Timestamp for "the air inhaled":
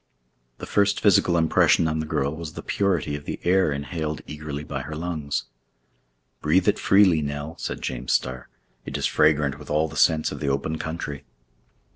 3.25-4.21